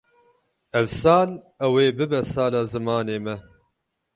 [0.79, 1.29] Ev sal
[1.65, 3.35] ew ê bibe sala zimanê me.